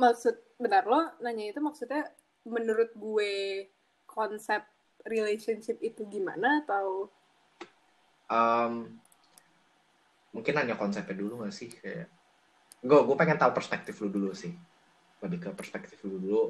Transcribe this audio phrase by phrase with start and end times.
[0.00, 2.08] maksud benar lo nanya itu maksudnya
[2.48, 3.68] menurut gue
[4.08, 4.64] konsep
[5.04, 7.12] relationship itu gimana atau?
[8.32, 8.96] Um,
[10.32, 11.68] mungkin nanya konsepnya dulu gak sih?
[11.68, 12.08] Kayak
[12.80, 14.56] gue gue pengen tahu perspektif lu dulu sih.
[15.20, 16.42] Lebih ke perspektif lu dulu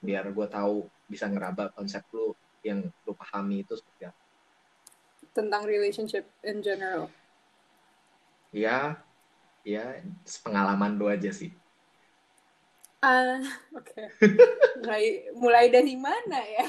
[0.00, 2.32] biar gue tahu bisa ngeraba konsep lu
[2.64, 4.20] yang lu pahami itu seperti apa.
[5.36, 7.12] Tentang relationship in general.
[8.48, 8.96] Ya
[9.64, 9.96] ya
[10.44, 11.52] pengalaman lu aja sih
[13.04, 13.36] ah
[13.78, 13.92] oke
[14.80, 15.28] okay.
[15.36, 16.68] mulai dari mana ya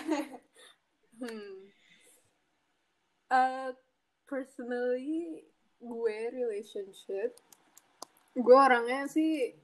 [1.23, 1.55] hmm.
[3.31, 3.71] uh,
[4.27, 5.47] personally
[5.79, 7.39] gue relationship
[8.35, 9.55] gue orangnya sih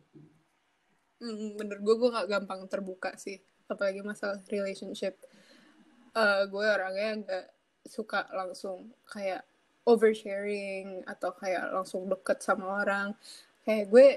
[1.19, 3.35] mm, bener gue gue gak gampang terbuka sih
[3.67, 5.19] apalagi masalah relationship
[6.15, 7.45] uh, gue orangnya gak
[7.83, 9.43] suka langsung kayak
[9.83, 13.11] oversharing atau kayak langsung deket sama orang
[13.67, 14.07] kayak gue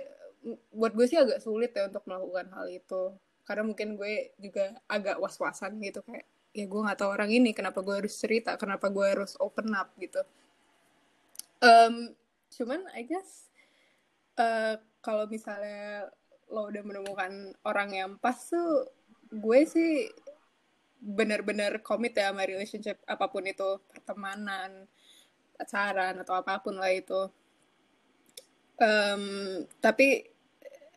[0.71, 3.03] buat gue sih agak sulit ya untuk melakukan hal itu.
[3.45, 6.25] Karena mungkin gue juga agak was-wasan gitu kayak
[6.55, 8.55] ya gue nggak tahu orang ini kenapa gue harus cerita?
[8.55, 9.91] Kenapa gue harus open up?
[9.99, 10.23] gitu.
[11.65, 12.13] Um,
[12.53, 13.49] cuman I guess
[14.39, 16.13] uh, kalau misalnya
[16.53, 18.87] lo udah menemukan orang yang pas tuh
[19.33, 20.13] gue sih
[21.05, 24.89] bener-bener komit ya sama relationship apa pun itu pertemanan
[25.59, 27.29] pacaran atau apa pun lah itu.
[28.75, 29.25] Um,
[29.79, 30.34] tapi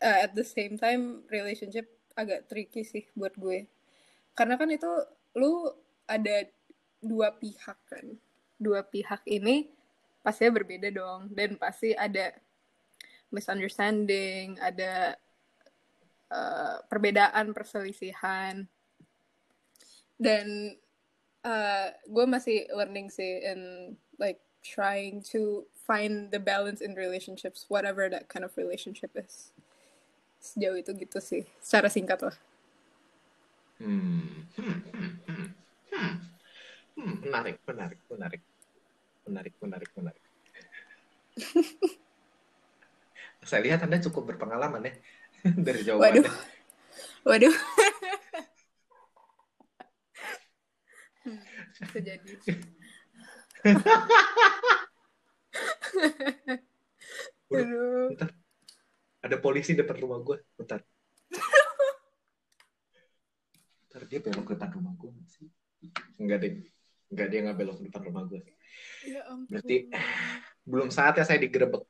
[0.02, 1.86] uh, at the same time relationship
[2.18, 3.66] agak tricky sih buat gue.
[4.34, 4.90] Karena kan itu
[5.38, 5.70] lu
[6.06, 6.46] ada
[6.98, 8.06] dua pihak kan.
[8.58, 9.70] Dua pihak ini
[10.22, 11.30] pastinya berbeda dong.
[11.30, 12.34] Dan pasti ada
[13.30, 15.14] misunderstanding ada
[16.34, 18.66] uh, perbedaan perselisihan.
[20.18, 20.74] Dan
[21.46, 28.10] uh, gue masih learning sih in like trying to find the balance in relationships whatever
[28.10, 29.54] that kind of relationship is
[30.38, 32.36] sejauh itu gitu sih secara singkat lah
[33.78, 34.42] Hmm.
[34.58, 34.82] Hmm.
[34.90, 35.14] Hmm.
[35.26, 35.48] Hmm.
[35.94, 36.14] Hmm.
[36.98, 37.14] Hmm.
[37.22, 38.42] Menarik, menarik, menarik.
[39.22, 40.22] Menarik, menarik, menarik.
[43.48, 44.98] Saya lihat Anda cukup berpengalaman ya
[45.66, 46.26] dari jawabannya.
[46.26, 46.34] Waduh.
[47.22, 47.54] Waduh.
[51.22, 51.38] hmm,
[51.78, 52.34] bisa jadi.
[59.18, 60.38] Ada polisi depan rumah gue.
[60.54, 60.78] Bentar.
[63.88, 65.50] Ntar dia belok ke depan rumah gue sih?
[66.22, 66.62] Enggak deh.
[67.10, 68.40] Enggak dia nggak belok ke depan rumah gue.
[69.02, 69.50] Ya ampun.
[69.50, 69.90] Berarti
[70.62, 71.82] belum saatnya saya digerebek.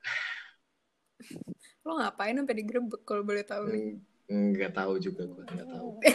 [1.85, 4.01] Lo ngapain sampai digerebek kalau boleh tahu nih?
[4.29, 6.01] Enggak tahu juga gue, enggak tahu.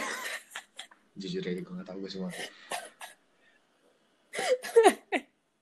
[1.21, 2.31] Jujur aja gue enggak tahu gue semua.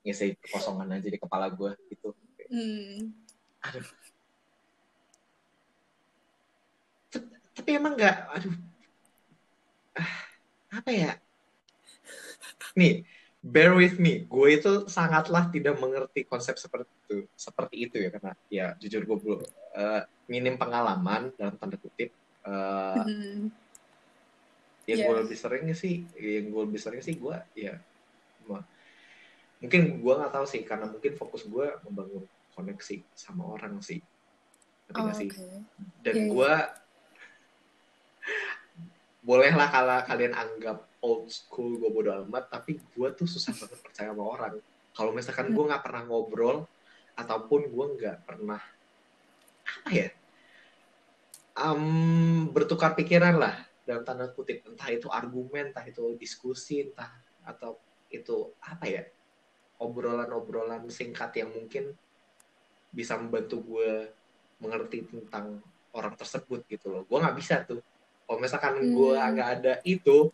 [0.04, 2.10] Ngisi kekosongan aja di kepala gue gitu.
[2.50, 3.14] Hmm.
[3.70, 3.86] Aduh.
[7.54, 8.56] Tapi emang enggak, aduh.
[10.00, 10.12] Ah,
[10.78, 11.12] apa ya?
[12.80, 13.06] Nih,
[13.46, 14.26] bear with me.
[14.26, 19.18] Gue itu sangatlah tidak mengerti konsep seperti itu, seperti itu ya karena ya jujur gue
[19.24, 19.40] belum
[19.78, 22.10] eh, minim pengalaman dalam tanda kutip.
[22.44, 23.50] Eh, Hmm.
[24.84, 25.08] yang Iya.
[25.08, 27.80] gue lebih sering sih yang gue lebih sering sih gue ya
[29.64, 34.04] mungkin gue nggak tahu sih karena mungkin fokus gue membangun koneksi sama orang sih
[34.92, 35.48] Ngerti Oh, nggak sih oke.
[36.04, 36.28] dan iya.
[36.28, 36.54] gue
[39.24, 44.12] bolehlah kalau kalian anggap old school gue bodo amat tapi gue tuh susah banget percaya
[44.12, 44.54] sama orang.
[44.94, 46.68] Kalau misalkan gue nggak pernah ngobrol
[47.16, 48.60] ataupun gue nggak pernah
[49.64, 50.08] apa ya?
[51.54, 51.84] Em,
[52.52, 53.56] bertukar pikiran lah
[53.88, 54.68] dalam tanda kutip.
[54.68, 57.10] Entah itu argumen entah itu diskusi entah
[57.48, 57.80] atau
[58.12, 59.04] itu apa ya?
[59.80, 61.96] Obrolan-obrolan singkat yang mungkin
[62.92, 64.12] bisa membantu gue
[64.60, 65.64] mengerti tentang
[65.96, 67.02] orang tersebut gitu loh.
[67.08, 67.80] Gue nggak bisa tuh
[68.24, 69.30] kalau misalkan gue Hmm.
[69.34, 70.32] nggak ada itu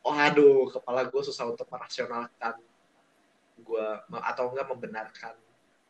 [0.00, 2.58] oh aduh kepala gue susah untuk merasionalkan
[3.58, 5.34] gue atau enggak membenarkan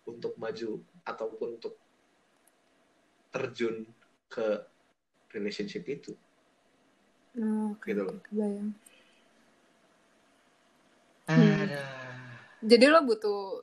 [0.04, 1.76] untuk maju ataupun untuk
[3.28, 3.84] terjun
[4.26, 4.64] ke
[5.30, 6.12] relationship itu
[7.38, 8.18] Oh, Gitu loh.
[8.26, 8.74] kebayang.
[11.28, 11.84] Ada.
[12.58, 13.62] Jadi lo butuh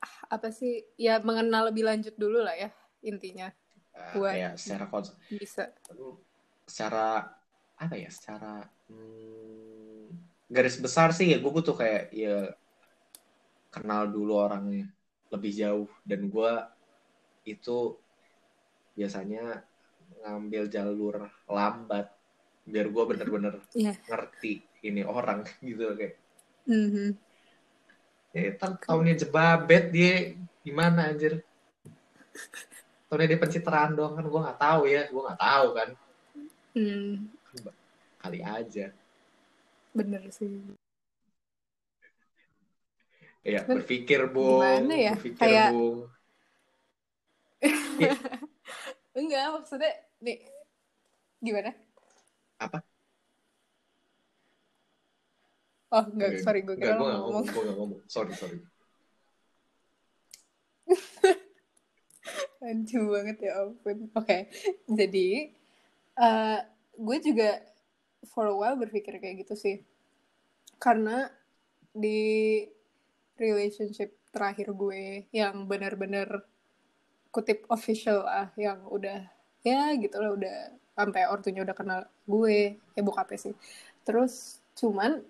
[0.00, 0.80] ah, apa sih?
[0.96, 2.70] Ya mengenal lebih lanjut dulu lah ya
[3.02, 3.50] intinya
[3.92, 5.68] Eh, Buat- ya secara kons bisa.
[6.66, 7.26] Secara
[7.76, 10.06] apa ya secara hmm,
[10.52, 12.52] garis besar sih ya gue butuh kayak ya
[13.72, 14.86] kenal dulu orangnya
[15.32, 16.52] lebih jauh dan gue
[17.48, 17.96] itu
[18.92, 19.64] biasanya
[20.22, 21.16] ngambil jalur
[21.48, 22.06] lambat
[22.68, 23.96] biar gue bener-bener Iya.
[24.06, 26.14] ngerti ini orang gitu kayak
[26.62, 27.18] Mhm.
[28.32, 31.42] ya tar- tahunnya jebabet dia gimana anjir
[33.12, 35.88] Atau dia pencitraan doang kan gue nggak tahu ya, gue nggak tahu kan.
[36.74, 37.28] Hmm,
[38.22, 38.86] Kali aja.
[39.92, 40.48] bener sih
[43.42, 44.62] Ya, berpikir, Bung.
[44.62, 46.06] gimana ya Berpikir, kayak Bung.
[49.18, 49.92] enggak maksudnya
[50.22, 50.38] nih
[51.38, 51.70] gimana
[52.58, 52.78] Apa?
[55.90, 57.52] oh enggak Enggak, sorry gue enggak, kira gue lo nggak ngomong ngomong.
[57.52, 58.00] Gue nggak ngomong.
[58.06, 58.58] Sorry, sorry.
[62.62, 64.38] lucu banget ya ampun oke
[64.86, 65.28] jadi
[66.18, 66.60] eh
[66.98, 67.62] gue juga
[68.28, 69.76] for a while berpikir kayak gitu sih.
[70.78, 71.30] Karena
[71.92, 72.62] di
[73.36, 76.48] relationship terakhir gue yang benar-benar
[77.32, 79.24] kutip official ah yang udah
[79.64, 80.56] ya gitu lah udah
[80.92, 83.54] sampai ortunya udah kenal gue ya bokapnya sih.
[84.04, 85.24] Terus cuman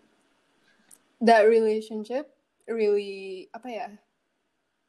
[1.22, 2.30] that relationship
[2.66, 3.88] really apa ya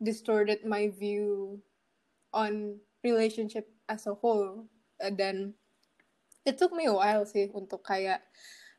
[0.02, 1.58] distorted my view
[2.34, 4.66] on relationship as a whole.
[4.98, 5.54] Dan
[6.44, 8.20] it took me a while sih untuk kayak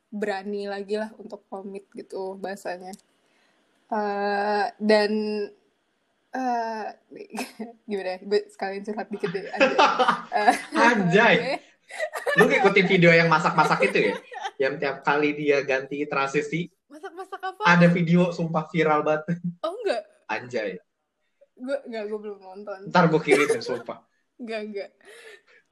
[0.09, 2.93] berani lagi lah untuk komit gitu bahasanya
[3.85, 5.13] Uh, dan
[6.33, 6.89] uh,
[7.89, 9.77] gimana ya gue sekalian curhat dikit deh anjay.
[10.33, 10.55] Uh,
[10.89, 11.37] Anjay.
[12.41, 14.15] Lu ngikutin video yang masak-masak itu ya?
[14.57, 19.37] Yang tiap kali dia ganti transisi, masak-masak apa ada video sumpah viral banget.
[19.61, 20.03] oh enggak
[20.33, 20.81] Anjay.
[21.55, 24.01] gue enggak gue belum nonton Ntar gue kirimin sumpah.
[24.41, 24.91] enggak enggak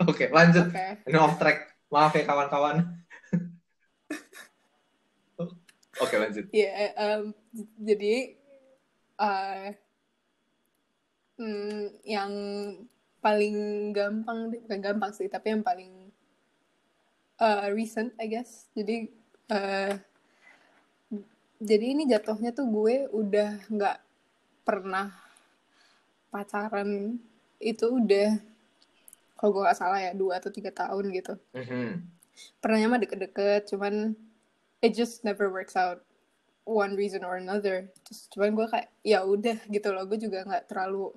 [0.04, 0.68] Oke, lanjut.
[0.68, 1.71] oke Ini off track.
[1.92, 2.88] Maaf ya kawan-kawan.
[6.00, 6.48] Oke, lanjut.
[6.48, 7.36] ya em,
[7.76, 8.32] jadi
[9.20, 9.70] eh
[11.36, 12.32] hmm, yang
[13.20, 13.56] paling
[13.92, 16.10] gampang deh, bukan gampang sih tapi yang paling
[17.38, 19.12] eh, recent I guess jadi
[19.52, 19.92] eh
[21.62, 23.98] jadi ini jatuhnya tuh gue udah nggak
[24.66, 25.14] pernah
[26.32, 27.20] pacaran
[27.62, 28.51] itu udah
[29.42, 31.34] kalau gue nggak salah ya dua atau tiga tahun gitu.
[31.58, 32.14] Mhm.
[32.62, 34.14] pernahnya mah deket-deket cuman
[34.80, 36.00] it just never works out
[36.62, 37.90] one reason or another.
[38.06, 41.10] Terus cuman gue kayak ya udah gitu loh gue juga nggak terlalu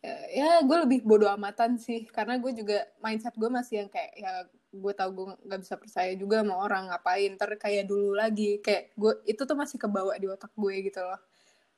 [0.00, 2.06] ya, ya gue lebih bodoh amatan sih.
[2.08, 4.32] Karena gue juga mindset gue masih yang kayak ya
[4.70, 8.62] gue tau gue nggak bisa percaya juga sama orang ngapain ntar kayak dulu lagi.
[8.62, 11.18] Kayak gue itu tuh masih kebawa di otak gue gitu loh.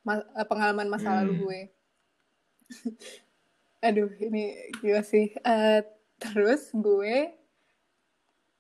[0.05, 1.43] Ma- eh, pengalaman masa lalu Hmm.
[1.49, 1.61] gue
[3.83, 4.43] aduh ini
[4.81, 5.81] gila sih Eh,
[6.23, 7.35] terus gue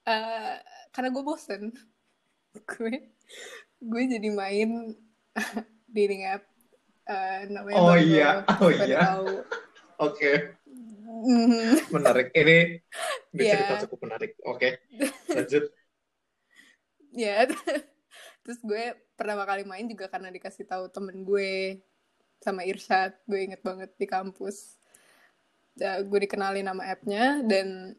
[0.02, 0.54] eh
[0.92, 1.62] karena gue bosen
[2.70, 2.94] gue
[3.82, 4.70] gue jadi main
[5.94, 6.42] dating app
[7.08, 8.04] eh, namanya Oh Bumble.
[8.06, 8.30] iya,
[8.62, 9.00] oh iya.
[9.06, 9.30] tahu.
[10.06, 10.32] Oke,
[11.22, 11.94] Mhm.
[11.94, 12.34] menarik.
[12.34, 12.58] Ini
[13.38, 13.52] Iya.
[13.54, 14.34] cerita cukup menarik.
[14.42, 14.82] Oke,
[15.30, 15.64] lanjut.
[17.12, 17.44] ya
[18.42, 18.82] terus gue
[19.14, 21.78] pertama kali main juga karena dikasih tahu temen gue
[22.42, 24.81] sama Irsyad gue inget banget di kampus
[25.72, 27.96] Ya, gue dikenalin nama appnya dan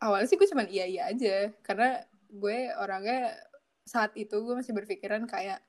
[0.00, 1.52] awalnya sih gue cuman iya iya aja.
[1.64, 3.36] Karena gue orangnya
[3.88, 5.64] saat itu gue masih berpikiran kayak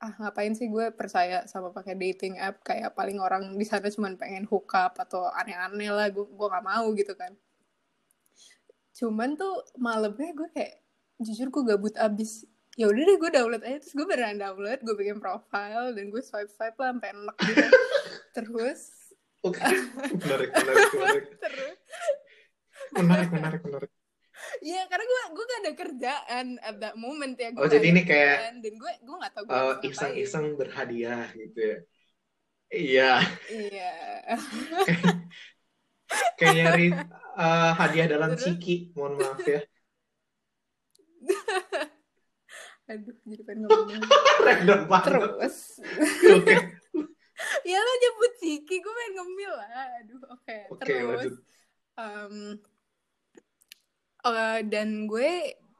[0.00, 2.60] ah ngapain sih gue percaya sama pakai dating app?
[2.64, 6.66] Kayak paling orang di sana cuman pengen hook up atau aneh-aneh lah gue gue nggak
[6.66, 7.32] mau gitu kan.
[8.96, 10.84] Cuman tuh malamnya gue kayak
[11.20, 12.44] jujur gue gabut abis.
[12.76, 16.22] Ya udah deh gue download aja terus gue beneran download gue bikin profile dan gue
[16.24, 17.64] swipe swipe lah sampai enak gitu.
[18.36, 18.99] Terus
[19.40, 19.60] Oke,
[20.20, 21.78] menarik, menarik, menarik, terus
[22.92, 23.90] menarik, menarik, menarik.
[24.60, 28.02] Iya karena gue gue gak ada kerjaan at that moment ya gue Oh, jadi ini
[28.08, 29.88] kayak, kerjaan, dan gue gue gak tau gue ngapain.
[29.92, 31.76] iseng-iseng berhadiah gitu ya.
[32.70, 33.12] Iya,
[33.50, 33.90] iya
[36.38, 36.86] kayak nyari
[37.36, 38.44] eh, hadiah dalam Terus?
[38.44, 38.76] ciki.
[38.96, 39.60] Mohon maaf ya.
[42.90, 44.02] aduh jadi pengen ngomong
[44.42, 45.14] Random banget.
[45.14, 45.78] terus
[46.26, 46.56] Oke,
[47.70, 49.70] ya lo nyebut Ciki gue pengen ngemil lah.
[50.02, 51.34] Aduh oke oke, terus lanjut.
[52.00, 52.34] em,
[54.24, 55.30] eh, dan gue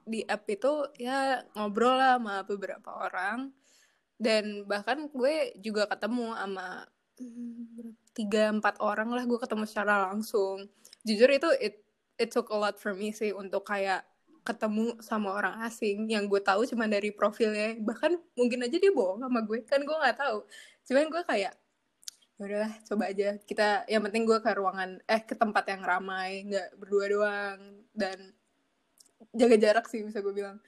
[0.05, 3.55] di app itu ya ngobrol lah sama beberapa orang.
[4.21, 6.85] Dan bahkan gue juga ketemu sama
[7.17, 10.69] hmm, tiga empat orang lah gue ketemu secara langsung.
[11.07, 11.81] Jujur itu it
[12.21, 14.05] it took a lot for me sih untuk kayak
[14.45, 16.09] ketemu sama orang asing.
[16.09, 17.77] Yang gue tahu cuma dari profilnya.
[17.81, 19.63] Bahkan mungkin aja dia bohong sama gue.
[19.69, 20.45] Kan gue nggak tahu.
[20.89, 21.55] Cuman gue kayak
[22.41, 23.37] ya udahlah coba aja.
[23.45, 26.45] Kita yang penting gue ke ruangan eh ke tempat yang ramai.
[26.49, 27.61] Nggak berdua doang.
[27.93, 28.19] Dan
[29.37, 30.59] jaga jarak sih bisa gue bilang.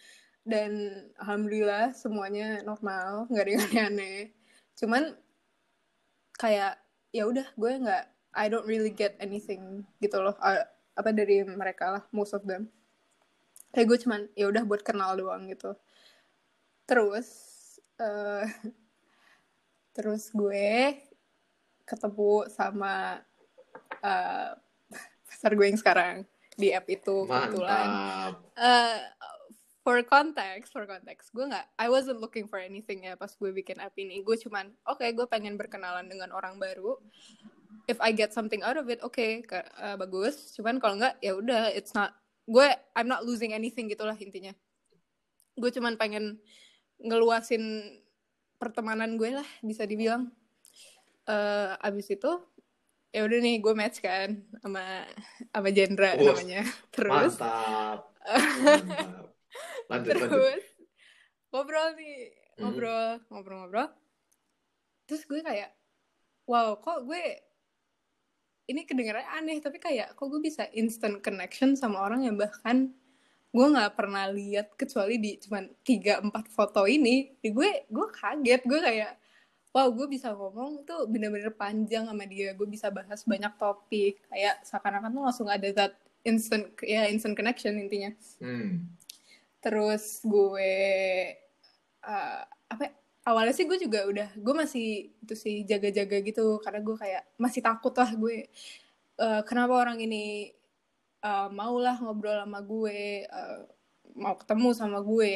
[0.45, 0.73] Dan
[1.17, 3.27] alhamdulillah semuanya normal.
[3.33, 4.21] Nggak ada yang aneh-aneh.
[4.77, 5.03] Cuman
[6.37, 6.77] kayak
[7.13, 10.37] ya udah gue nggak I don't really get anything gitu loh.
[10.93, 12.69] Apa dari mereka lah most of them
[13.73, 15.75] kayak gue cuman ya udah buat kenal doang gitu
[16.85, 17.29] terus
[17.97, 18.47] eh
[19.97, 20.97] terus gue
[21.85, 23.21] ketemu sama
[24.01, 24.51] uh,
[25.29, 26.17] pacar gue yang sekarang
[26.57, 27.89] di app itu kebetulan.
[27.89, 28.35] Mantap.
[28.57, 29.01] Uh,
[29.83, 33.83] for context, for context, gue nggak, I wasn't looking for anything ya pas gue bikin
[33.83, 34.23] app ini.
[34.23, 37.01] Gue cuman, oke, okay, gue pengen berkenalan dengan orang baru.
[37.91, 39.43] If I get something out of it, oke, okay,
[39.81, 40.55] uh, bagus.
[40.55, 42.15] Cuman kalau nggak, ya udah, it's not.
[42.47, 42.69] Gue,
[42.99, 44.53] I'm not losing anything gitulah intinya.
[45.55, 46.43] Gue cuman pengen
[47.03, 47.97] ngeluasin
[48.59, 50.31] pertemanan gue lah, bisa dibilang.
[51.23, 52.33] Uh, abis itu,
[53.15, 55.07] ya udah nih gue match kan sama
[55.55, 56.67] sama Jendra oh, namanya.
[56.95, 57.39] Terus.
[57.39, 58.11] Mantap.
[58.91, 59.33] mantap
[59.91, 60.63] lanjut, terus lanjut.
[61.53, 62.19] ngobrol nih
[62.61, 63.25] ngobrol hmm.
[63.29, 63.89] ngobrol ngobrol
[65.05, 65.71] terus gue kayak
[66.49, 67.25] wow kok gue
[68.71, 72.95] ini kedengarannya aneh tapi kayak kok gue bisa instant connection sama orang yang bahkan
[73.53, 77.37] gue nggak pernah lihat kecuali di cuman tiga empat foto ini.
[77.37, 79.13] Di gue gue kaget gue kayak
[79.77, 84.25] wow gue bisa ngomong tuh bener-bener panjang sama dia gue bisa bahas banyak topik.
[84.33, 88.11] Kayak seakan-akan tuh langsung ada that instant ya instant connection intinya.
[88.41, 88.89] Hmm.
[89.61, 90.73] Terus gue
[92.09, 92.41] uh,
[92.73, 92.93] apa ya,
[93.23, 97.63] awalnya sih gue juga udah gue masih itu sih jaga-jaga gitu karena gue kayak masih
[97.63, 98.51] takut lah gue
[99.23, 100.51] uh, kenapa orang ini
[101.23, 103.61] uh, mau lah ngobrol sama gue uh,
[104.19, 105.35] mau ketemu sama gue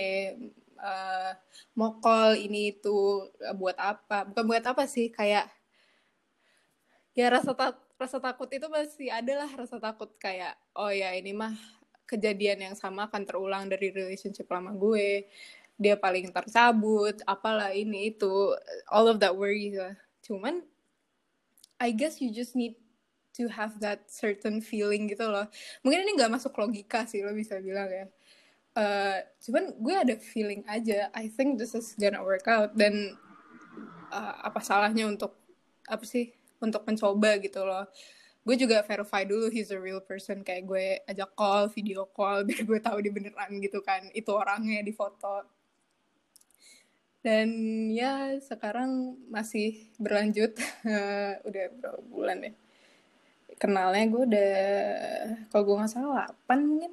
[0.80, 1.32] uh,
[1.76, 4.28] mau call ini itu buat apa?
[4.28, 5.48] Bukan buat apa sih kayak
[7.16, 11.32] ya rasa tak rasa takut itu masih ada lah rasa takut kayak oh ya ini
[11.32, 11.56] mah
[12.04, 15.24] kejadian yang sama akan terulang dari relationship lama gue
[15.76, 18.56] dia paling tercabut apalah ini itu
[18.88, 19.92] all of that worry lah
[20.24, 20.64] cuman
[21.76, 22.76] I guess you just need
[23.36, 25.44] to have that certain feeling gitu loh.
[25.84, 28.06] Mungkin ini nggak masuk logika sih lo bisa bilang ya.
[28.76, 32.72] Uh, cuman gue ada feeling aja I think this is gonna work out.
[32.72, 33.16] Dan
[34.08, 35.36] uh, apa salahnya untuk
[35.84, 36.32] apa sih
[36.64, 37.84] untuk mencoba gitu loh.
[38.46, 40.40] Gue juga verify dulu he's a real person.
[40.40, 44.08] Kayak gue ajak call video call biar gue tahu di beneran gitu kan.
[44.16, 45.55] Itu orangnya di foto
[47.26, 47.50] dan
[47.90, 50.54] ya sekarang masih berlanjut.
[51.48, 52.52] Udah berapa bulan ya?
[53.58, 54.52] Kenalnya gue udah
[55.48, 56.92] kalau gue nggak salah 8 mungkin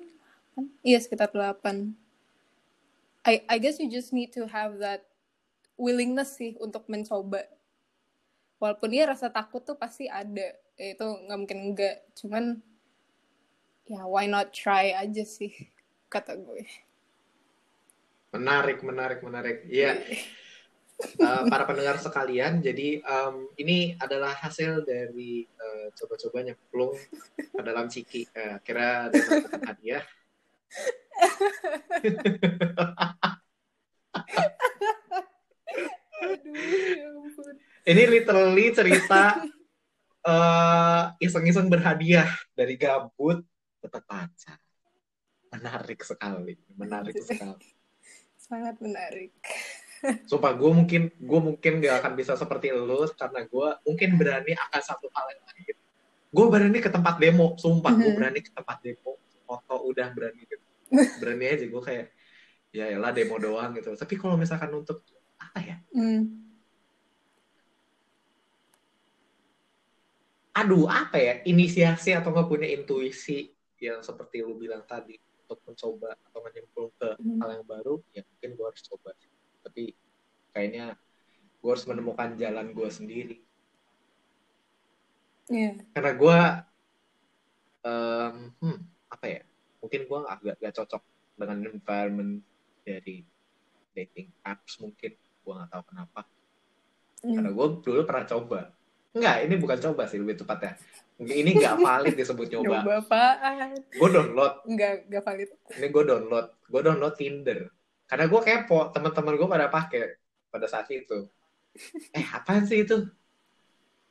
[0.56, 0.88] 8?
[0.88, 1.92] iya sekitar 8
[3.28, 5.04] I, I guess you just need to have that
[5.76, 7.44] willingness sih untuk mencoba.
[8.64, 10.56] Walaupun dia rasa takut tuh pasti ada.
[10.80, 12.64] Ya itu nggak mungkin enggak cuman
[13.84, 15.52] ya why not try aja sih
[16.08, 16.64] kata gue
[18.34, 19.98] menarik menarik menarik iya
[21.22, 26.98] uh, para pendengar sekalian jadi um, ini adalah hasil dari uh, coba-coba nyemplung
[27.38, 29.18] ke dalam ciki uh, kira ada
[29.70, 30.04] hadiah
[36.24, 37.56] Aduh, ya ampun.
[37.84, 39.44] Ini literally cerita
[40.24, 43.44] uh, iseng-iseng berhadiah dari gabut
[43.84, 44.60] tetap pacar.
[45.52, 47.73] Menarik sekali, menarik sekali.
[48.44, 49.32] Sangat menarik.
[50.30, 54.82] Sumpah gue mungkin gue mungkin gak akan bisa seperti lu karena gue mungkin berani akan
[54.84, 55.76] satu hal yang lain.
[56.34, 58.18] Gue berani ke tempat demo, sumpah gue mhm.
[58.20, 59.16] berani ke tempat demo,
[59.48, 60.66] foto udah berani gitu.
[61.24, 62.08] Berani aja gue kayak
[62.70, 63.96] ya lah demo doang gitu.
[63.96, 65.02] Tapi kalau misalkan untuk
[65.40, 65.78] apa ya?
[65.96, 66.44] Mm
[70.54, 73.50] aduh apa ya inisiasi atau nggak punya intuisi
[73.82, 75.18] yang seperti lu bilang tadi
[75.54, 77.40] untuk mencoba atau menyemplung ke hmm.
[77.40, 79.12] hal yang baru ya mungkin gue harus coba
[79.62, 79.84] tapi
[80.50, 80.98] kayaknya
[81.62, 83.38] gue harus menemukan jalan gue sendiri
[85.54, 85.78] yeah.
[85.94, 86.40] karena gue
[87.86, 88.80] um, hmm,
[89.14, 89.42] apa ya
[89.80, 91.04] mungkin gue agak gak cocok
[91.38, 92.34] dengan environment
[92.82, 93.24] dari
[93.94, 96.22] dating apps mungkin gue nggak tahu kenapa
[97.22, 97.36] mm.
[97.38, 98.62] karena gue dulu pernah coba
[99.14, 100.74] Enggak, ini bukan coba sih lebih tepatnya.
[101.22, 102.82] Ini nggak valid disebut nyoba.
[102.82, 103.78] Nyoba apaan?
[103.94, 104.54] Gue download.
[104.66, 105.50] Enggak, nggak valid.
[105.78, 106.48] Ini gue download.
[106.66, 107.60] Gue download Tinder.
[108.10, 110.18] Karena gue kepo, teman-teman gue pada pakai
[110.50, 111.30] pada saat itu.
[112.14, 113.10] Eh, apaan sih itu?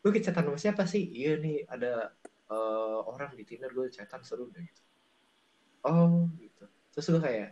[0.02, 1.02] Gue kecatan sama siapa sih?
[1.14, 2.10] Iya nih, ada
[2.50, 4.82] uh, orang di Tinder gue chatan seru deh gitu.
[5.86, 6.66] Oh, gitu.
[6.90, 7.48] Terus gue kayak,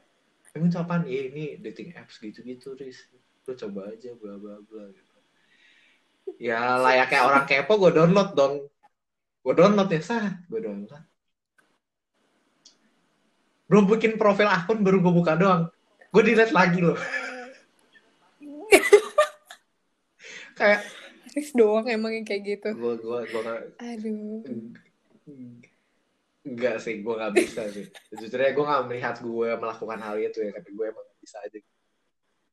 [0.55, 1.03] emang itu apaan?
[1.07, 3.07] Iya, ini dating apps gitu-gitu, Riz.
[3.47, 5.10] Lu coba aja, bla bla bla gitu
[6.39, 8.55] ya layaknya orang kepo gue download dong.
[9.41, 10.37] Gue download ya sah.
[10.47, 11.11] Gue download
[13.71, 15.71] belum bikin profil akun baru gue buka doang.
[16.11, 16.99] Gue delete lagi loh.
[20.59, 20.83] Kayak
[21.31, 22.75] Aris doang emang yang kayak gitu.
[22.75, 23.43] Gue gue gue
[23.79, 24.43] aduh.
[26.43, 27.87] Enggak sih, gue gak bisa sih.
[28.11, 31.59] Jujurnya gue gak melihat gue melakukan hal itu ya, tapi gue emang gak bisa aja.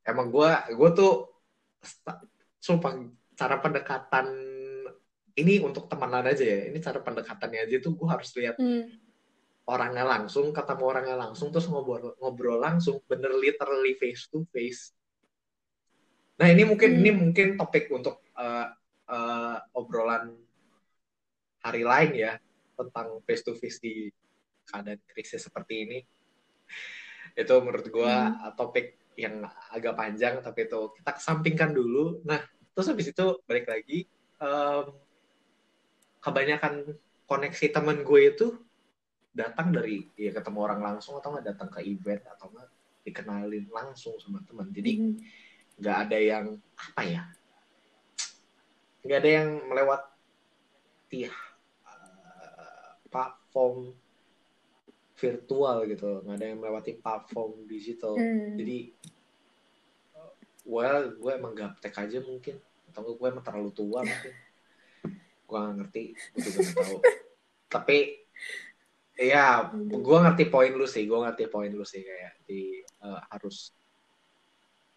[0.05, 1.13] Emang gue, gue tuh,
[2.61, 2.93] sumpah
[3.37, 4.27] cara pendekatan
[5.37, 6.73] ini untuk temenan aja ya.
[6.73, 8.89] Ini cara pendekatannya aja tuh gue harus lihat Hmm.
[9.67, 14.95] orangnya langsung ketemu orangnya langsung terus ngobrol ngobrol langsung bener literally face to face.
[16.41, 16.99] Nah ini mungkin Hmm.
[17.05, 18.67] ini mungkin topik untuk eh,
[19.09, 20.33] eh, obrolan
[21.61, 22.33] hari lain ya
[22.73, 24.09] tentang face to face di
[24.65, 25.99] keadaan krisis seperti ini.
[27.37, 32.21] Itu menurut gua topik yang agak panjang tapi itu kita kesampingkan dulu.
[32.25, 32.41] Nah
[32.77, 34.05] terus habis itu balik lagi
[34.37, 34.85] em,
[36.21, 36.93] kebanyakan
[37.25, 38.47] koneksi temen gue itu
[39.33, 42.69] datang dari ya ketemu orang langsung atau nggak datang ke event atau nggak
[43.01, 45.17] dikenalin langsung sama teman jadi Hmm.
[45.77, 46.45] nggak ada yang
[46.77, 47.23] apa ya
[49.01, 51.31] nggak ada yang melewati uh,
[53.07, 53.93] platform
[55.17, 58.57] virtual gitu nggak ada yang melewati platform digital Hmm.
[58.57, 58.91] jadi
[60.67, 62.59] well gue emang gaptek aja mungkin.
[62.91, 64.33] Atau gue emang terlalu tua mungkin.
[65.47, 66.99] Gue nggak ngerti gue juga nggak tahu.
[67.71, 67.97] Tapi
[69.17, 73.73] ya gue ngerti poin lu sih gue ngerti poin lu sih kayak di uh, harus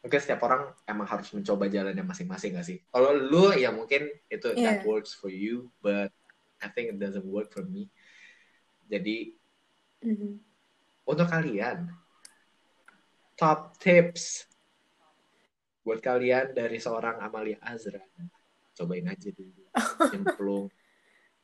[0.04, 2.80] mungkin setiap orang emang harus mencoba jalannya masing-masing gak sih?
[2.88, 4.88] Kalau lu ya mungkin itu that Yeah.
[4.88, 6.08] works for you but
[6.60, 7.88] I think it doesn't work for me.
[8.90, 9.36] Jadi
[10.02, 10.40] Mhm.
[11.04, 11.92] untuk kalian
[13.36, 14.50] top tips
[15.90, 17.99] buat kalian dari seorang Amalia Azra
[18.78, 19.66] cobain aja dulu
[20.14, 20.70] nyemplung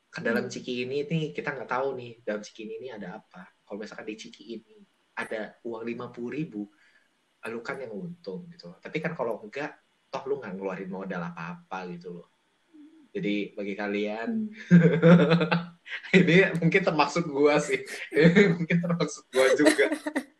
[0.07, 3.43] ke dalam ciki ini nih kita nggak tahu nih dalam ciki ini ada apa.
[3.67, 4.79] Kalau misalkan di ciki ini
[5.19, 6.63] ada uang lima puluh ribu
[7.47, 9.71] lu kan yang untung gitu tapi kan kalau enggak
[10.11, 12.31] toh lu nggak ngeluarin modal apa-apa gitu loh.
[13.11, 16.15] Jadi bagi kalian Hmm.
[16.23, 17.83] ini mungkin termasuk gua sih.
[18.15, 19.91] Ini mungkin termasuk gua juga.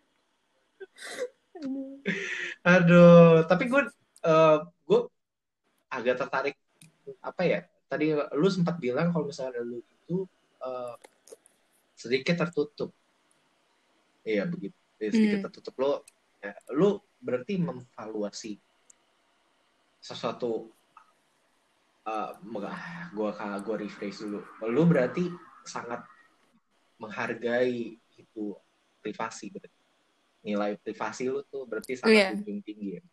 [2.68, 3.82] Aduh, tapi gue
[4.84, 5.00] gue
[5.88, 6.56] agak tertarik
[7.24, 7.60] apa ya?
[7.88, 10.28] Tadi lu sempat bilang kalau misalnya lu itu
[10.60, 10.96] eh,
[11.96, 12.92] sedikit tertutup.
[14.28, 14.76] Iya begitu.
[15.00, 15.46] Eh, Sedikit Hmm.
[15.48, 15.92] tertutup lo,
[16.42, 18.58] ya, lu berarti memvaluasi
[20.02, 20.72] sesuatu.
[22.08, 24.40] eh gue gue rephrase dulu.
[24.72, 25.28] Lu berarti
[25.68, 26.08] sangat
[26.96, 28.44] menghargai itu
[29.04, 29.80] privasi berarti.
[30.48, 32.28] Nilai privasi lu tuh berarti sangat Iya.
[32.40, 33.04] junjung tinggi ya.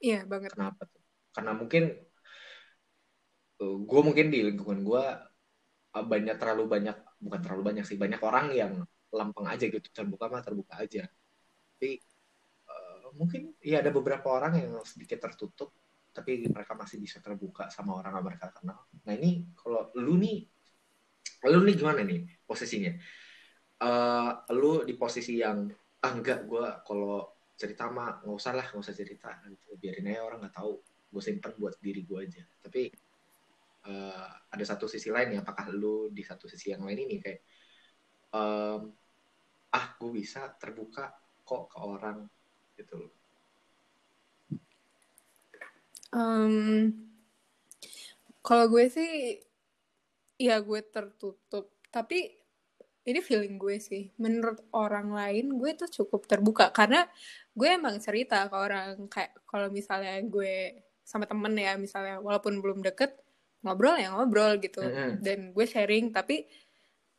[0.00, 0.52] Iya banget.
[0.52, 1.02] Kenapa tuh?
[1.32, 1.84] Karena mungkin
[3.56, 5.04] gue mungkin di lingkungan gue
[5.96, 8.72] banyak terlalu banyak bukan terlalu banyak sih banyak orang yang
[9.08, 11.08] lempeng aja gitu terbuka mah terbuka aja.
[11.08, 11.96] Tapi
[12.68, 15.72] eh, mungkin ya ada beberapa orang yang sedikit tertutup
[16.12, 18.88] tapi mereka masih bisa terbuka sama orang yang mereka kenal.
[19.04, 20.44] Nah ini kalau lu nih
[21.48, 22.92] lu nih gimana nih posisinya?
[23.76, 25.68] Eh lu di posisi yang
[26.04, 29.32] ah enggak gue kalau cerita mah nggak usah lah nggak usah cerita.
[29.80, 30.72] Biarin aja orang nggak tahu.
[31.10, 32.44] Gue simpen buat diri gue aja.
[32.60, 32.82] Tapi
[33.88, 37.40] eh, ada satu sisi lain ya apakah lu di satu sisi yang lain ini kayak
[38.36, 38.80] em,
[39.72, 41.12] ah gue bisa terbuka
[41.46, 42.28] kok ke orang
[42.76, 43.12] gitu loh.
[46.16, 46.92] Em,
[48.46, 49.42] kalau gue sih,
[50.38, 51.74] ya gue tertutup.
[51.90, 52.30] Tapi
[53.06, 54.10] ini feeling gue sih.
[54.18, 56.74] Menurut orang lain, gue tuh cukup terbuka.
[56.74, 57.06] Karena
[57.54, 59.06] gue emang cerita ke orang.
[59.06, 63.14] Kayak kalau misalnya gue sama temen ya, misalnya walaupun belum deket,
[63.62, 64.82] ngobrol ya ngobrol gitu.
[64.82, 65.22] Mm-mm.
[65.22, 66.50] Dan gue sharing, tapi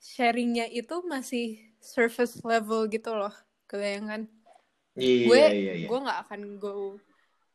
[0.04, 3.34] sharingnya itu masih surface level gitu loh.
[3.71, 4.28] Kebayangkan?
[4.97, 6.97] iya gue iya iya gue nggak akan go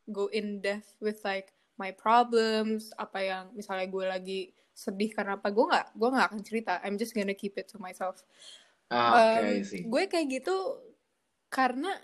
[0.08, 4.40] go in depth with like my problems apa yang misalnya gue lagi
[4.82, 6.72] sedih karena apa gue nggak gue nggak akan cerita.
[6.82, 8.26] I'm just gonna keep it to myself.
[8.90, 10.56] Ah, oke Um, sih gue kayak gitu
[11.48, 11.94] karena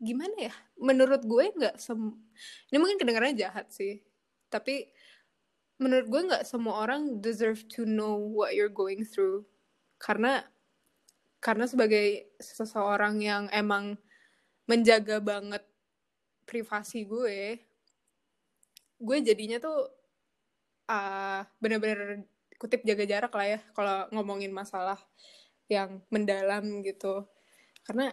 [0.00, 1.98] gimana ya menurut gue nggak sem
[2.72, 4.00] ini mungkin kedengarannya jahat sih
[4.48, 4.88] tapi
[5.80, 9.48] menurut gue nggak semua orang deserve to know what you're going through.
[9.96, 10.44] Karena
[11.40, 13.96] karena sebagai seseorang yang emang
[14.68, 15.64] menjaga banget
[16.44, 17.56] privasi gue
[19.00, 19.88] gue jadinya tuh
[20.90, 22.26] ah bener-bener
[22.58, 24.98] kutip jaga jarak lah ya kalau ngomongin masalah
[25.70, 27.24] yang mendalam gitu.
[27.86, 28.10] Karena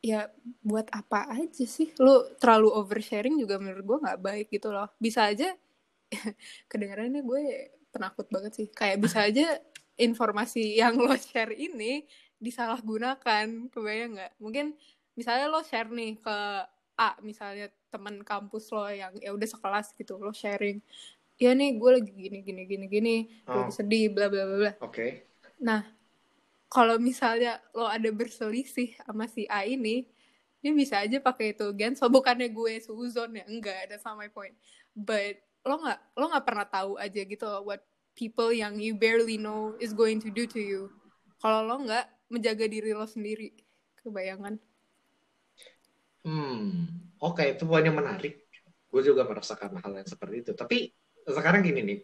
[0.00, 0.30] ya
[0.62, 1.92] buat apa aja sih?
[1.98, 4.88] Lu terlalu oversharing juga menurut gue nggak baik gitu loh.
[4.96, 5.50] Bisa aja
[6.70, 7.42] kedengarannya gue
[7.90, 8.66] penakut banget sih.
[8.70, 9.58] Kayak bisa aja
[10.00, 12.06] informasi yang lo share ini
[12.38, 13.68] disalahgunakan.
[13.68, 14.32] Kebayang nggak?
[14.38, 14.78] Mungkin
[15.18, 16.38] misalnya lo share nih ke
[17.00, 20.84] A misalnya teman kampus lo yang ya udah sekelas gitu lo sharing
[21.40, 23.14] ya nih gue lagi gini gini gini gini
[23.48, 23.64] Oh.
[23.64, 25.26] lagi sedih bla bla bla bla oke
[25.60, 25.84] Nah,
[26.72, 30.08] kalau misalnya lo ada berselisih sama si A ini,
[30.64, 32.08] dia bisa aja pakai itu Genso.
[32.08, 34.56] Bukannya gue suzon ya, enggak, not my point.
[34.96, 35.36] But
[35.68, 37.84] lo nggak lo nggak pernah tahu aja gitu loh what
[38.16, 40.88] people yang you barely know is going to do to you
[41.36, 43.52] kalau lo nggak menjaga diri lo sendiri
[44.00, 44.56] kebayangan
[46.20, 46.84] Hmm,
[47.16, 48.44] oke itu poin yang menarik.
[48.92, 50.52] Gue juga merasakan hal yang seperti itu.
[50.52, 50.92] Tapi
[51.34, 51.98] sekarang gini nih,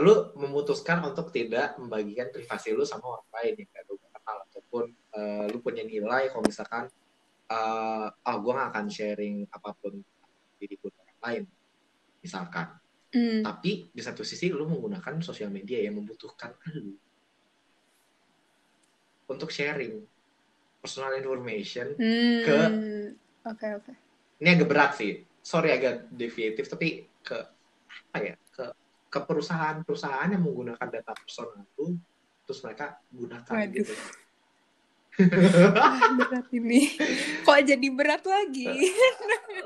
[0.00, 4.84] lu memutuskan untuk tidak membagikan privasi lu sama orang lain yang gak lu kenal ataupun
[5.12, 6.84] uh, lu punya nilai kalau misalkan
[7.50, 9.98] uh, oh gue gak akan sharing apa pun
[10.56, 11.42] diri gue orang lain
[12.20, 12.68] misalkan.
[13.10, 13.42] Hmm.
[13.42, 16.94] tapi di satu sisi lu menggunakan sosial media yang membutuhkan lu
[19.26, 20.06] untuk sharing
[20.78, 22.72] personal information Hmm, Ke-
[23.50, 23.92] oke oke.
[24.38, 25.26] Ini agak berat sih.
[25.42, 27.36] Sorry agak deviatif tapi ke
[27.90, 28.64] apa ya ke
[29.10, 31.98] ke perusahaan-perusahaan yang menggunakan data personal lu
[32.46, 33.74] terus mereka gunakan Waduh.
[33.82, 33.94] gitu.
[35.76, 36.96] Ah, berat ini.
[37.44, 38.66] Kok jadi berat lagi?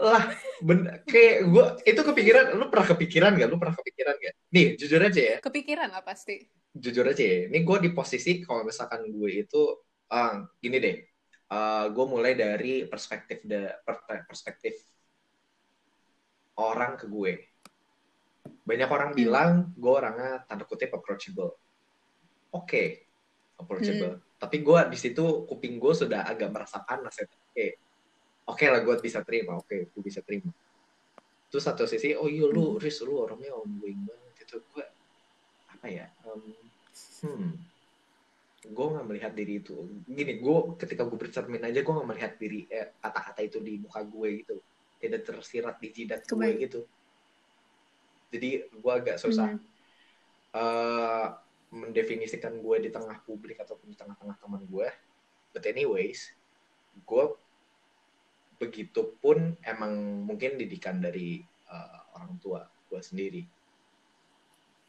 [0.01, 4.67] Lah ben kayak gue itu kepikiran lu pernah kepikiran gak lu pernah kepikiran gak nih
[4.75, 5.37] jujur aja ya.
[5.39, 6.43] Kepikiran lah pasti.
[6.75, 9.63] Jujur aja ya ini gue di posisi kalau misalkan gue itu
[10.11, 10.97] ah, gini deh.
[11.95, 13.47] Gue mulai dari perspektif
[13.87, 14.75] per- perspektif
[16.59, 17.54] orang ke gue
[18.65, 19.19] banyak orang Hmm.
[19.21, 21.53] bilang gue orangnya tanda kutip approachable.
[22.51, 23.05] Oke
[23.61, 24.25] approachable.
[24.41, 27.29] Tapi gue di situ kuping gue sudah agak merasa panas ya.
[27.29, 27.67] Oke.
[28.45, 29.61] Oke lah gue bisa terima.
[29.61, 30.49] Oke gue bisa terima.
[31.53, 32.81] Terus satu sisi oh iya lu Hmm.
[32.81, 34.33] Riz lu orangnya ongoing banget.
[34.49, 34.85] Itu gue
[35.69, 36.43] apa ya em,
[37.29, 37.53] hmm.
[38.65, 39.77] Gue nggak melihat diri itu.
[40.09, 44.01] Gini gue ketika gue bercermin aja gue nggak melihat diri eh, kata-kata itu di muka
[44.09, 44.57] gue gitu.
[45.05, 46.89] Tidak tersirat di jidat gue gitu
[48.35, 49.63] jadi gue agak susah Hmm.
[50.59, 51.27] eh,
[51.71, 54.87] mendefinisikan gue di tengah publik ataupun di tengah-tengah teman gue
[55.51, 56.27] but anyways
[56.95, 57.25] gue
[58.55, 63.43] begitu pun emang mungkin didikan dari eh, orang tua gue sendiri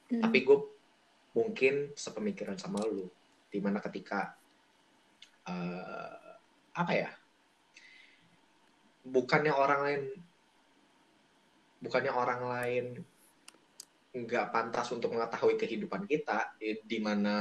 [0.05, 0.21] Hmm.
[0.21, 0.57] tapi gue
[1.33, 3.09] mungkin sepemikiran sama lu
[3.49, 4.37] di mana ketika
[5.49, 6.37] eh,
[6.77, 7.09] apa ya
[9.01, 10.01] bukannya orang lain
[11.81, 12.85] bukannya orang lain
[14.15, 17.35] nggak pantas untuk mengetahui kehidupan kita di, mana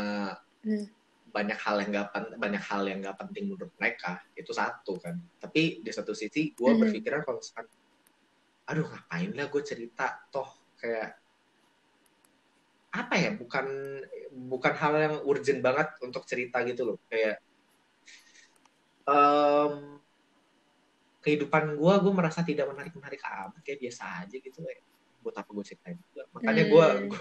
[0.64, 0.84] Hmm.
[1.24, 2.08] banyak hal yang nggak
[2.40, 6.70] banyak hal yang nggak penting menurut mereka itu satu kan tapi di satu sisi gue
[6.72, 6.80] Mhm.
[6.82, 7.66] berpikiran kalau misalkan
[8.70, 10.48] aduh ngapain lah gue cerita toh
[10.80, 11.10] kayak
[12.94, 13.66] apa ya bukan
[14.52, 17.36] bukan hal yang urgent banget untuk cerita gitu loh kayak
[19.06, 20.00] em,
[21.24, 24.78] kehidupan gue gue merasa tidak menarik menarik amat kayak biasa aja gitu ya
[25.24, 27.08] buat apa gue ceritain juga makanya gue Hmm.
[27.08, 27.20] gue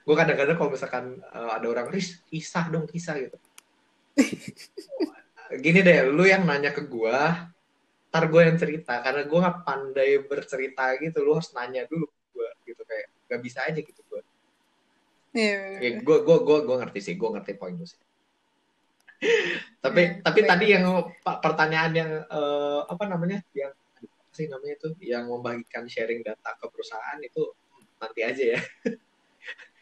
[0.00, 3.36] gue kadang-kadang kalau misalkan eh, ada orang ris kisah dong kisah gitu.
[5.64, 7.16] Gini deh lu yang nanya ke gue
[8.10, 9.00] ntar gue yang cerita.
[9.00, 12.82] Karena gue nggak pandai bercerita gitu lu harus nanya dulu ke gue gitu.
[12.84, 14.20] Kayak gak bisa aja gitu gue
[15.30, 18.02] Iya, ya, gue gue gue gue ngerti sih gue ngerti poin lu sih.
[19.78, 20.50] Tapi Ya, tapi baik.
[20.50, 20.84] tadi yang
[21.22, 23.70] pertanyaan yang eh, apa namanya yang
[24.40, 27.42] sih namanya itu yang membagikan sharing data ke perusahaan itu
[28.00, 28.60] nanti aja ya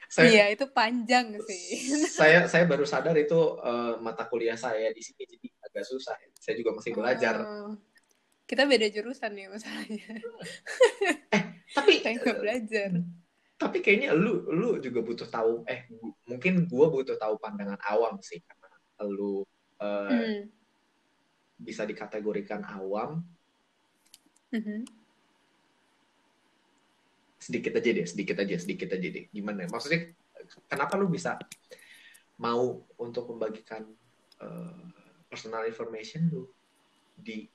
[0.08, 1.64] saya Iya, itu panjang sih.
[2.18, 6.54] saya saya baru sadar itu eh, mata kuliah saya di sini jadi agak susah saya
[6.56, 7.76] juga masih belajar Oh.
[8.48, 10.08] Kita beda jurusan ya masalahnya.
[11.76, 12.90] tapi Saya nggak belajar.
[13.58, 15.84] tapi kayaknya lu lu juga butuh tahu eh
[16.24, 18.70] mungkin gua butuh tahu pandangan awam sih karena
[19.04, 19.44] lu
[19.78, 20.42] eh, Hmm.
[21.58, 23.20] bisa dikategorikan awam
[24.48, 24.88] Mhm.
[27.38, 29.68] sedikit aja deh sedikit aja sedikit aja deh gimana ya?
[29.72, 30.12] maksudnya
[30.68, 31.40] kenapa lu bisa
[32.40, 33.88] mau untuk membagikan
[34.42, 34.86] eh,
[35.32, 36.44] personal information lu
[37.16, 37.48] di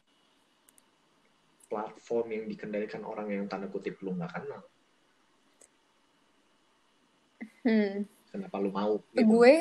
[1.69, 4.61] platform yang dikendalikan orang yang tanda kutip lu nggak kenal
[7.63, 8.03] Hmm.
[8.27, 9.23] kenapa lu mau gitu?
[9.23, 9.55] Gue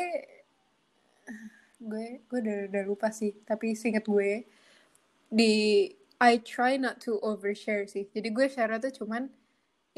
[1.79, 4.43] gue gue udah, udah lupa sih, tapi seinget gue
[5.31, 5.55] di
[6.23, 8.07] I try not to overshare sih.
[8.07, 9.27] Jadi gue share tuh cuman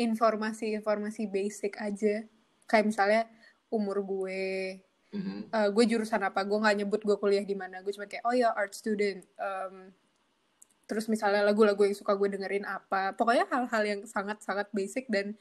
[0.00, 2.24] informasi-informasi basic aja.
[2.64, 3.22] Kayak misalnya
[3.68, 4.80] umur gue,
[5.12, 5.52] Mhm.
[5.52, 7.84] eh, gue jurusan apa, gue nggak nyebut gue kuliah di mana.
[7.84, 9.20] Gue cuma kayak oh ya art student.
[9.37, 9.92] Em,
[10.88, 13.12] terus misalnya lagu-lagu yang suka gue dengerin apa.
[13.12, 15.37] Pokoknya hal-hal yang sangat-sangat basic dan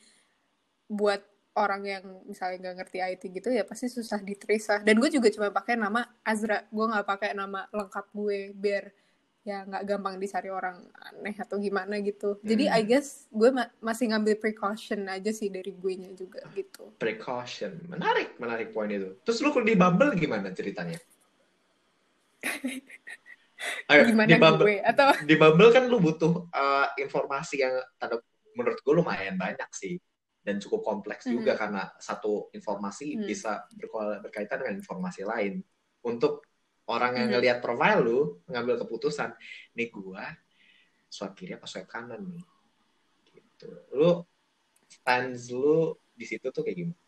[0.91, 1.23] buat
[1.55, 4.81] orang yang misalnya nggak ngerti IT gitu ya pasti susah lah.
[4.81, 6.65] Dan gue juga cuma pakai nama Azra.
[6.67, 8.83] Gue nggak pakai nama lengkap gue biar
[9.43, 12.39] ya nggak gampang dicari orang aneh atau gimana gitu.
[12.41, 12.77] Jadi Hmm.
[12.79, 16.95] I guess gue ma- masih ngambil precaution aja sih dari gue nya juga gitu.
[16.95, 20.95] precaution menarik menarik poin itu terus lu di Bumble gimana ceritanya
[23.87, 28.19] Ayo, Gimana di Bumble, gue atau di Bumble kan lu butuh uh, informasi yang tanda
[28.55, 29.95] menurut gue lumayan banyak sih
[30.43, 31.33] dan cukup kompleks Mhm.
[31.33, 33.23] juga karena satu informasi Hmm.
[33.23, 33.63] bisa
[34.19, 35.63] berkaitan dengan informasi lain.
[36.03, 36.43] Untuk
[36.89, 37.33] orang yang Mhm.
[37.39, 39.31] ngelihat profile lu ngambil keputusan,
[39.71, 40.25] nih gua
[41.07, 42.43] swipe kiri apa swipe kanan nih.
[43.31, 43.69] Gitu.
[43.95, 44.25] Lu
[44.89, 46.99] stance lu di situ tuh kayak gimana?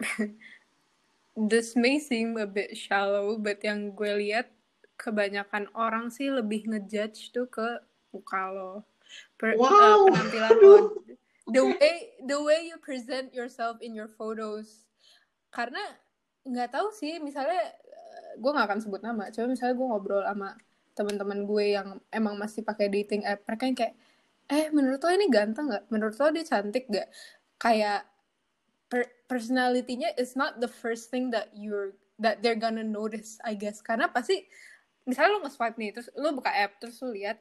[1.38, 4.50] This may seem a bit shallow, but yang gue lihat
[4.98, 7.78] kebanyakan orang sih lebih ngejudge tuh ke
[8.10, 8.82] muka lo,
[9.38, 9.70] per, Wow.
[9.70, 10.74] uh, penampilan lo,
[11.46, 14.90] the way the way you present yourself in your photos.
[15.54, 15.78] Karena
[16.46, 20.54] nggak tahu sih, misalnya uh, gue nggak akan sebut nama, coba misalnya gue ngobrol sama
[20.94, 23.94] teman-teman gue yang emang masih pakai dating app, mereka yang kayak,
[24.50, 25.84] eh menurut lo ini ganteng nggak?
[25.90, 27.08] Menurut lo dia cantik nggak?
[27.58, 28.06] Kayak
[28.88, 33.78] per- personality-nya is not the first thing that you're that they're gonna notice I guess
[33.78, 34.42] karena pasti
[35.06, 37.38] misalnya lo nge-swipe nih terus lo buka app terus lo lihat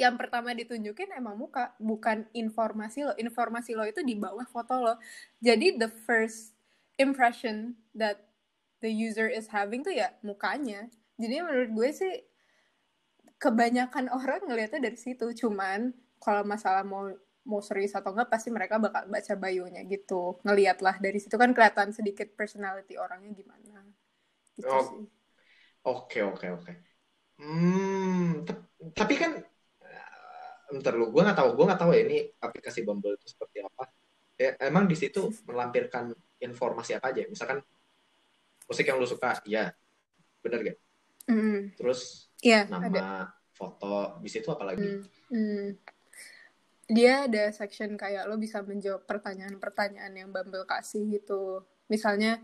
[0.00, 4.94] yang pertama ditunjukin emang muka bukan informasi lo informasi lo itu di bawah foto lo
[5.40, 6.55] jadi the first
[6.96, 8.28] impression that
[8.80, 12.14] the user is having tuh ya mukanya jadi menurut gue sih
[13.36, 17.08] kebanyakan orang ngelihatnya dari situ cuman kalau masalah mau
[17.46, 21.54] mau serius atau enggak pasti mereka bakal baca bio-nya gitu ngeliat lah dari situ kan
[21.54, 23.86] kelihatan sedikit personality orangnya gimana
[24.56, 24.82] gitu Oh.
[24.82, 25.04] sih
[25.86, 26.72] Oke oke oke.
[27.38, 28.42] Hmm,
[28.90, 33.14] tapi kan, eh, bentar lu, gue nggak tahu, gue nggak tahu ya ini aplikasi Bumble
[33.14, 33.86] itu seperti apa.
[34.34, 36.10] Ya, emang di situ melampirkan
[36.46, 37.26] informasi apa aja?
[37.26, 37.58] Misalkan
[38.66, 39.70] musik yang lu suka, ya,
[40.42, 40.78] bener gak?
[41.26, 43.06] Mm, Terus iya nama, ada
[43.50, 44.86] foto, di situ apa lagi?
[44.86, 45.02] Hmm,
[45.34, 45.66] hmm.
[46.86, 52.38] dia ada section kayak lo bisa menjawab pertanyaan-pertanyaan yang Bumble kasih gitu misalnya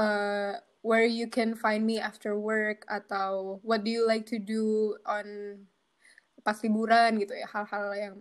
[0.00, 4.96] uh, where you can find me after work atau what do you like to do
[5.04, 5.60] on
[6.40, 8.14] pas liburan gitu ya hal-hal yang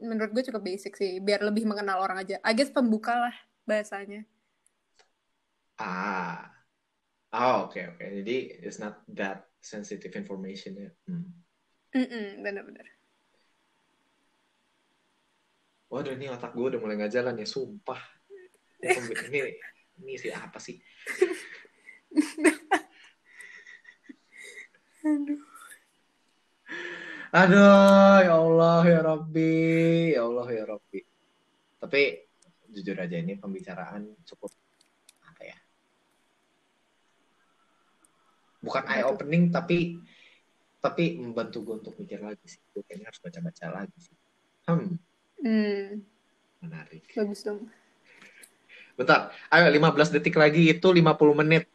[0.00, 4.24] menurut gue cukup basic sih biar lebih mengenal orang aja I guess pembuka lah bahasanya
[5.76, 6.48] Ah,
[7.36, 8.00] oh oke oke.
[8.00, 10.90] Jadi it's not that sensitive information ya.
[11.04, 11.28] Hmm.
[11.92, 12.88] Mm-mm, bener-bener
[15.92, 18.00] Waduh ini otak gue udah mulai nggak jalan ya, sumpah.
[18.82, 19.38] Ini ini,
[20.02, 20.80] ini sih apa sih?
[25.06, 25.40] aduh
[27.36, 31.00] Aduh, ya Allah ya Rabbi, ya Allah ya Rabbi.
[31.78, 32.02] Tapi
[32.76, 34.52] jujur aja ini pembicaraan cukup
[35.24, 35.58] apa ya?
[38.60, 39.96] Bukan Apa eye opening tapi
[40.84, 42.60] tapi membantu gue untuk mikir lagi sih.
[42.70, 44.16] Gue kayaknya harus baca-baca lagi sih.
[44.68, 44.98] Hmm,
[45.40, 46.02] hmm,
[46.58, 47.06] menarik.
[47.14, 47.70] bagus dong
[48.96, 51.68] Bentar, ayo 15 detik lagi itu 50 menit.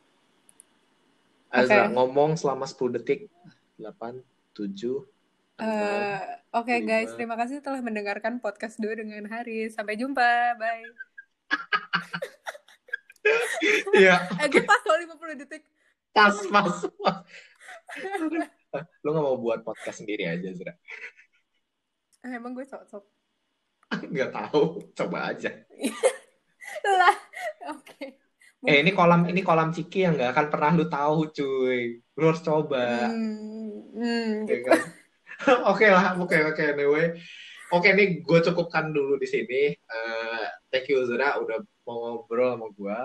[1.53, 1.93] Azra Oke.
[1.93, 3.29] ngomong selama 10 detik.
[3.77, 4.17] 8,
[4.57, 5.05] 7,
[5.57, 6.19] Eh,
[6.51, 6.87] Oke lima.
[6.87, 9.75] guys, terima kasih telah mendengarkan podcast dua dengan Haris.
[9.75, 10.83] Sampai jumpa, bye.
[13.93, 15.61] Iya, Eh, gue pas loh 50 detik.
[16.09, 17.17] pas, pas, pas.
[18.99, 20.73] Lu gak mau buat podcast sendiri aja, Zra?
[22.25, 23.03] Eh, emang gue cocok.
[24.17, 25.53] Gak tahu, coba aja.
[26.97, 27.15] Lah,
[27.69, 28.17] oke.
[28.61, 32.01] Eh, ini kolam ini kolam ciki yang gak akan pernah lu tahu, cuy.
[32.17, 33.05] Lu harus coba.
[33.05, 34.65] Hmm, hmm, Ya gitu.
[34.65, 34.79] kan?
[35.71, 37.17] Oke lah, oke oke anyway.
[37.71, 39.71] Oke nih gue cukupkan dulu di sini.
[39.71, 42.97] Eh, thank you Zura udah mau ngobrol sama gue.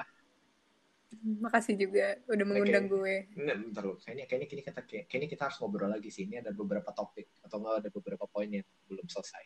[1.41, 3.31] Makasih juga udah mengundang gue.
[3.35, 6.27] Ini bentar lu, kayaknya kayaknya kayaknya kita kayaknya kita harus ngobrol lagi sih.
[6.27, 9.45] Ini ada beberapa topik atau enggak ada beberapa poin yang belum selesai.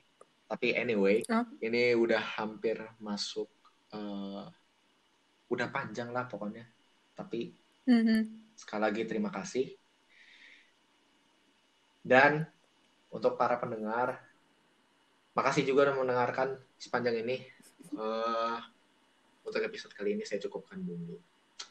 [0.51, 1.47] Tapi anyway, Oh.
[1.63, 3.47] ini udah hampir masuk
[3.93, 4.45] eh,
[5.53, 6.65] udah panjang lah pokoknya.
[7.13, 7.53] Tapi
[7.87, 8.55] Mhm.
[8.57, 9.69] sekali lagi terima kasih.
[12.01, 12.49] Dan
[13.11, 14.23] untuk para pendengar,
[15.35, 17.43] makasih juga udah mendengarkan sepanjang ini.
[17.95, 18.59] Eh,
[19.43, 21.19] untuk episode kali ini saya cukupkan dulu.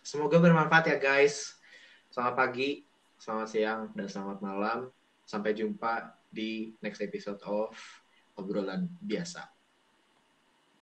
[0.03, 1.55] Semoga bermanfaat ya guys.
[2.11, 2.83] Selamat pagi,
[3.21, 4.79] selamat siang, dan selamat malam.
[5.23, 7.71] Sampai jumpa di next episode of
[8.35, 9.58] obrolan biasa.